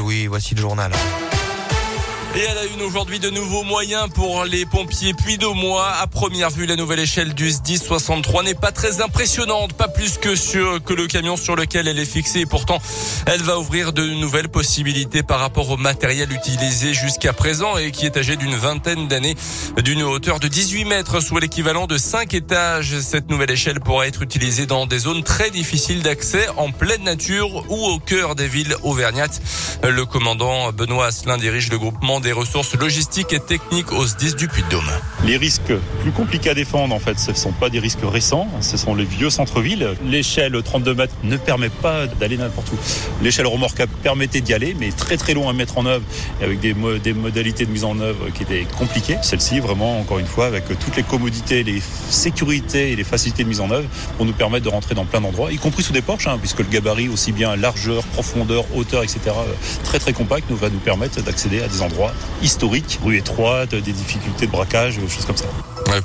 [0.00, 0.92] Oui, voici le journal.
[2.36, 5.92] Et à la une aujourd'hui, de nouveaux moyens pour les pompiers puis de mois.
[6.00, 10.18] À première vue, la nouvelle échelle du SDI 63 n'est pas très impressionnante, pas plus
[10.18, 12.40] que sur que le camion sur lequel elle est fixée.
[12.40, 12.80] Et pourtant,
[13.26, 18.04] elle va ouvrir de nouvelles possibilités par rapport au matériel utilisé jusqu'à présent et qui
[18.04, 19.36] est âgé d'une vingtaine d'années,
[19.84, 22.98] d'une hauteur de 18 mètres, soit l'équivalent de 5 étages.
[22.98, 27.64] Cette nouvelle échelle pourra être utilisée dans des zones très difficiles d'accès, en pleine nature
[27.70, 29.40] ou au cœur des villes auvergnates.
[29.84, 34.48] Le commandant Benoît Asselin dirige le groupement des ressources logistiques et techniques au SDIS du
[34.48, 34.90] Puy-de-Dôme.
[35.26, 38.48] Les risques plus compliqués à défendre, en fait, ce ne sont pas des risques récents,
[38.62, 39.90] ce sont les vieux centres-villes.
[40.06, 42.76] L'échelle 32 mètres ne permet pas d'aller n'importe où.
[43.22, 46.02] L'échelle remorquable permettait d'y aller, mais très très long à mettre en œuvre,
[46.42, 49.18] avec des, des modalités de mise en œuvre qui étaient compliquées.
[49.20, 53.50] Celle-ci, vraiment, encore une fois, avec toutes les commodités, les sécurités et les facilités de
[53.50, 56.02] mise en œuvre, pour nous permettre de rentrer dans plein d'endroits, y compris sous des
[56.02, 59.20] porches, hein, puisque le gabarit, aussi bien largeur, profondeur, hauteur, etc.,
[59.84, 63.92] très très compact, nous va nous permettre d'accéder à des endroits historiques, rue étroite, des
[63.92, 65.46] difficultés de braquage, choses comme ça.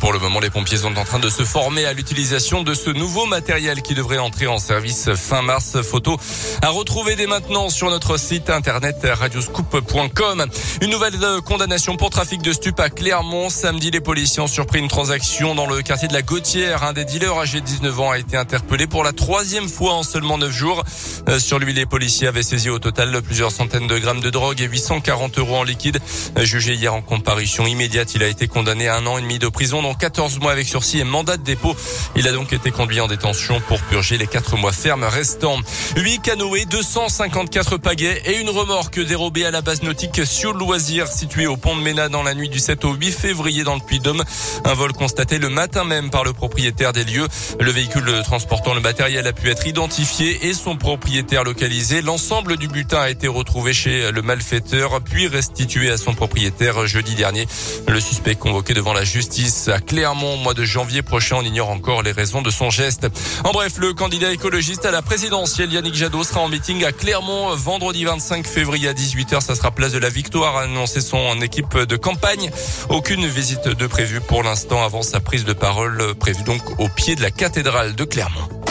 [0.00, 2.90] Pour le moment, les pompiers sont en train de se former à l'utilisation de ce
[2.90, 5.80] nouveau matériel qui devrait entrer en service fin mars.
[5.82, 6.16] Photo
[6.62, 10.46] à retrouver dès maintenant sur notre site internet radioscoop.com.
[10.80, 13.48] Une nouvelle condamnation pour trafic de stupes à Clermont.
[13.50, 16.82] Samedi, les policiers ont surpris une transaction dans le quartier de la Gautière.
[16.82, 20.02] Un des dealers âgé de 19 ans a été interpellé pour la troisième fois en
[20.02, 20.84] seulement 9 jours.
[21.28, 24.60] Euh, sur lui, les policiers avaient saisi au total plusieurs centaines de grammes de drogue
[24.60, 25.98] et 840 euros en liquide.
[26.42, 29.48] Jugé hier en comparution immédiate, il a été condamné à un an et demi de
[29.48, 31.76] prison, dont 14 mois avec sursis et mandat de dépôt.
[32.16, 35.58] Il a donc été conduit en détention pour purger les 4 mois fermes restants.
[35.96, 41.46] 8 canoës, 254 pagaies et une remorque dérobée à la base nautique sur loisir située
[41.46, 44.24] au pont de Ménat dans la nuit du 7 au 8 février dans le Puy-de-Dôme.
[44.64, 47.28] Un vol constaté le matin même par le propriétaire des lieux.
[47.60, 52.02] Le véhicule transportant le matériel a pu être identifié et son propriétaire localisé.
[52.02, 57.14] L'ensemble du butin a été retrouvé chez le malfaiteur puis restitué à son propriétaire jeudi
[57.14, 57.46] dernier.
[57.88, 61.36] Le suspect convoqué devant la justice à Clermont au mois de janvier prochain.
[61.38, 63.06] On ignore encore les raisons de son geste.
[63.44, 67.54] En bref, le candidat écologiste à la présidentielle Yannick Jadot sera en meeting à Clermont
[67.56, 69.40] vendredi 25 février à 18h.
[69.40, 72.50] Ça sera place de la Victoire, a annoncé son équipe de campagne.
[72.88, 77.16] Aucune visite de prévue pour l'instant avant sa prise de parole prévue donc au pied
[77.16, 78.65] de la cathédrale de Clermont.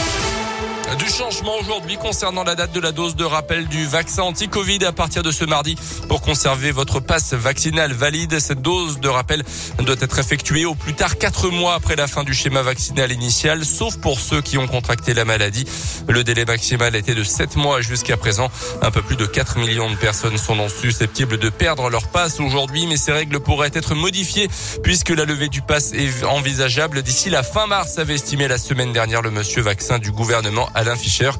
[0.94, 4.92] Du changement aujourd'hui concernant la date de la dose de rappel du vaccin anti-Covid à
[4.92, 5.76] partir de ce mardi.
[6.08, 9.42] Pour conserver votre passe vaccinal valide, cette dose de rappel
[9.80, 13.64] doit être effectuée au plus tard 4 mois après la fin du schéma vaccinal initial,
[13.64, 15.66] sauf pour ceux qui ont contracté la maladie.
[16.08, 18.48] Le délai maximal était de 7 mois jusqu'à présent.
[18.80, 22.38] Un peu plus de 4 millions de personnes sont donc susceptibles de perdre leur passe
[22.38, 24.48] aujourd'hui, mais ces règles pourraient être modifiées
[24.84, 28.92] puisque la levée du pass est envisageable d'ici la fin mars, avait estimé la semaine
[28.92, 31.30] dernière le monsieur vaccin du gouvernement Alain Fischer.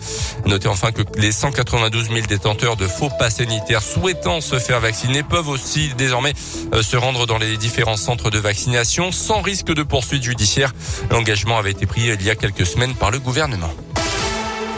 [0.46, 5.22] Notez enfin que les 192 000 détenteurs de faux pas sanitaires souhaitant se faire vacciner
[5.22, 6.32] peuvent aussi désormais
[6.72, 10.72] euh, se rendre dans les différents centres de vaccination sans risque de poursuite judiciaire.
[11.10, 13.70] L'engagement avait été pris il y a quelques semaines par le gouvernement.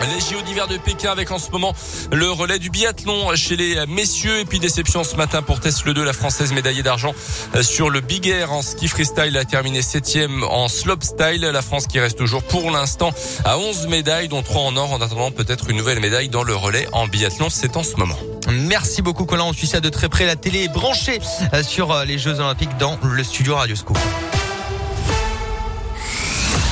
[0.00, 1.74] Les JO d'hiver de Pékin avec en ce moment
[2.12, 6.04] le relais du biathlon chez les messieurs et puis déception ce matin pour Tesla 2,
[6.04, 7.14] la française médaillée d'argent
[7.62, 11.40] sur le Big Air en ski freestyle a terminé septième en slopestyle.
[11.40, 13.12] La France qui reste toujours pour l'instant
[13.44, 16.54] à 11 médailles dont 3 en or en attendant peut-être une nouvelle médaille dans le
[16.54, 17.50] relais en biathlon.
[17.50, 18.18] C'est en ce moment.
[18.48, 20.26] Merci beaucoup Colin, on suit ça de très près.
[20.26, 21.18] La télé est branchée
[21.62, 23.98] sur les Jeux Olympiques dans le studio Radio Scoop.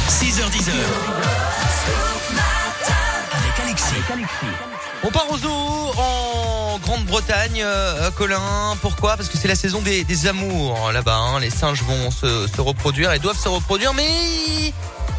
[0.08, 1.55] 6h10.
[5.02, 8.76] On part au zoo en Grande-Bretagne, euh, Colin.
[8.80, 9.16] Pourquoi?
[9.16, 11.16] Parce que c'est la saison des, des amours là-bas.
[11.16, 11.40] Hein.
[11.40, 14.72] Les singes vont se, se, reproduire et doivent se reproduire, mais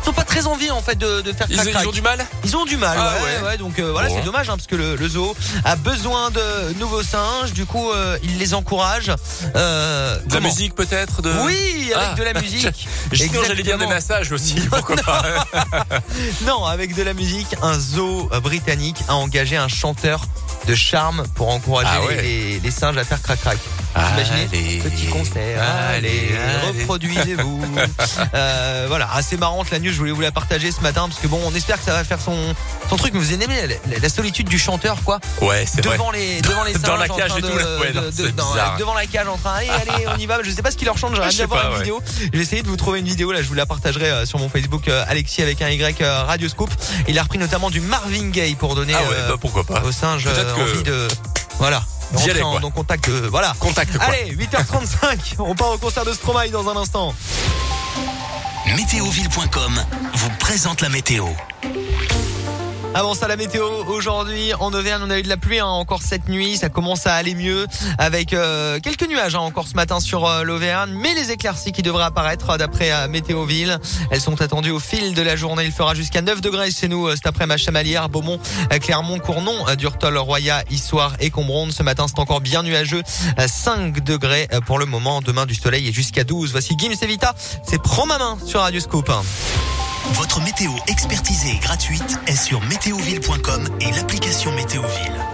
[0.07, 1.47] ils sont pas très envie en fait de, de faire.
[1.50, 2.25] Ils, ils, ont du mal.
[2.45, 2.97] Ils ont du mal.
[2.97, 3.47] Ah, ouais, ouais.
[3.50, 4.16] ouais, Donc euh, voilà, bon.
[4.16, 5.35] c'est dommage hein, parce que le, le, zoo
[5.66, 7.51] a besoin de nouveaux singes.
[7.51, 9.12] Du coup, euh, il les encourage.
[9.57, 11.22] Euh, de la musique peut-être.
[11.22, 11.29] De...
[11.44, 12.16] Oui, avec ah.
[12.16, 12.88] de la musique.
[13.12, 14.56] J'allais dire des massages aussi.
[14.69, 15.23] Pourquoi pas
[16.46, 20.22] Non, avec de la musique, un zoo britannique a engagé un chanteur
[20.67, 22.22] de charme pour encourager ah ouais.
[22.22, 23.58] les, les, singes à faire crac crac.
[23.96, 27.66] Imaginez, petit concert, allez, allez reproduisez-vous.
[28.34, 31.28] euh, voilà, assez marrante la news, je voulais vous la partager ce matin parce que
[31.28, 32.35] bon, on espère que ça va faire son,
[32.90, 33.14] son truc.
[33.14, 35.19] Mais vous aimez la, la solitude du chanteur, quoi.
[35.41, 36.19] Ouais, c'est devant vrai.
[36.19, 37.53] les devant les singes, dans la cage et de, tout.
[37.53, 40.43] Ouais, non, de, dans, devant la cage en train, allez, allez, on y va.
[40.43, 41.16] Je sais pas ce qu'il leur chante.
[41.16, 41.79] J'aimerais bien voir une ouais.
[41.79, 42.02] vidéo.
[42.34, 44.90] J'ai essayé de vous trouver une vidéo là, je vous la partagerai sur mon Facebook
[45.08, 46.70] Alexis avec un Y Radio Scoop.
[47.08, 49.81] Il a repris notamment du Marvin Gaye pour donner ah ouais, bah, pourquoi pas.
[49.84, 50.28] aux singes
[50.62, 51.08] envie de
[51.59, 51.84] voilà.
[52.14, 52.59] D'y aller, quoi.
[52.59, 53.54] Donc contact de, voilà.
[53.59, 54.06] Contact, quoi.
[54.06, 55.36] Allez, 8h35.
[55.40, 57.14] on part au concert de Stromae dans un instant.
[58.76, 61.26] Météoville.com vous présente la météo.
[62.97, 66.02] Avant ça, la météo aujourd'hui en Auvergne, on a eu de la pluie hein, encore
[66.02, 66.58] cette nuit.
[66.58, 67.67] Ça commence à aller mieux
[67.99, 71.84] avec euh, quelques nuages hein, encore ce matin sur euh, l'Auvergne, mais les éclaircies qui
[71.84, 73.78] devraient apparaître d'après euh, Météoville.
[74.09, 75.66] Elles sont attendues au fil de la journée.
[75.66, 78.40] Il fera jusqu'à 9 degrés chez nous cet après ma Chamalière, Beaumont,
[78.82, 81.72] Clermont, Cournon, Durtol, Roya, Issoire et Combronde.
[81.73, 83.03] Ce matin, c'est encore bien nuageux.
[83.38, 85.22] 5 degrés pour le moment.
[85.22, 86.52] Demain, du soleil et jusqu'à 12.
[86.52, 87.35] Voici Gims Evita.
[87.61, 89.11] C'est Prends ma main sur Radio Scoop.
[90.14, 95.26] Votre météo expertisée et gratuite est sur météoville.com et l'application Météoville.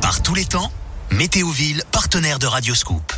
[0.00, 0.70] Par tous les temps,
[1.10, 3.12] Météoville, partenaire de Radioscoop.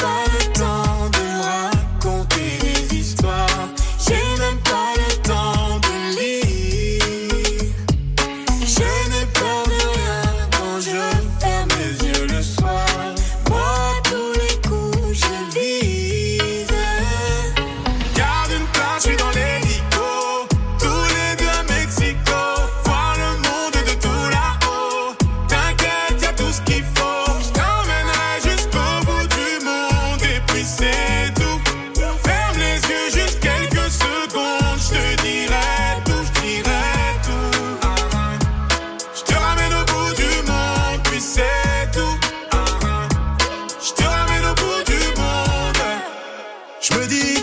[0.00, 0.39] side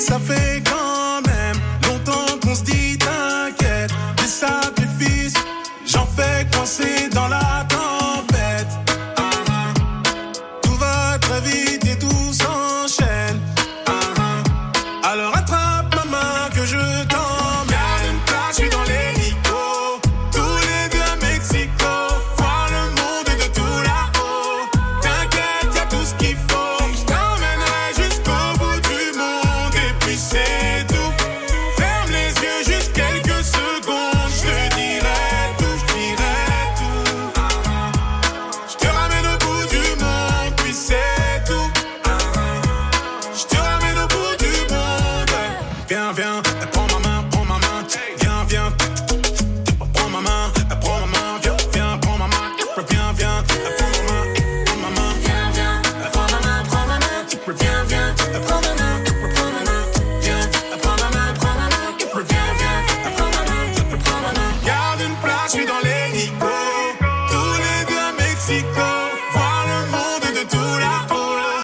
[0.09, 0.19] J'en
[6.05, 7.46] fais coincer dans la